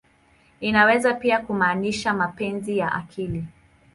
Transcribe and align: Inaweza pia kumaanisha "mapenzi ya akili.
Inaweza 0.59 1.13
pia 1.13 1.39
kumaanisha 1.39 2.13
"mapenzi 2.13 2.77
ya 2.77 2.91
akili. 2.93 3.45